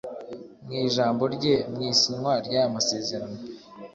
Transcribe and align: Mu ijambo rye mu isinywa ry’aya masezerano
Mu 0.65 0.73
ijambo 0.87 1.23
rye 1.35 1.55
mu 1.71 1.79
isinywa 1.91 2.33
ry’aya 2.45 2.73
masezerano 2.75 3.39